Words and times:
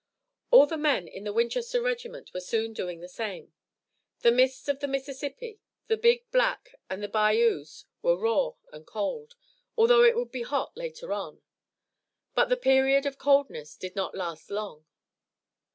All 0.49 0.65
the 0.65 0.79
men 0.79 1.07
in 1.07 1.25
the 1.25 1.31
Winchester 1.31 1.79
regiment 1.79 2.33
were 2.33 2.41
soon 2.41 2.73
doing 2.73 3.01
the 3.01 3.07
same. 3.07 3.53
The 4.21 4.31
mists 4.31 4.67
of 4.67 4.79
the 4.79 4.87
Mississippi, 4.87 5.59
the 5.85 5.95
Big 5.95 6.25
Black 6.31 6.73
and 6.89 7.03
the 7.03 7.07
bayous 7.07 7.85
were 8.01 8.17
raw 8.17 8.53
and 8.73 8.87
cold, 8.87 9.35
although 9.77 10.03
it 10.03 10.15
would 10.15 10.31
be 10.31 10.41
hot 10.41 10.75
later 10.75 11.13
on. 11.13 11.43
But 12.33 12.45
the 12.49 12.57
period 12.57 13.05
of 13.05 13.19
coldness 13.19 13.75
did 13.75 13.95
not 13.95 14.15
last 14.17 14.49
long. 14.49 14.87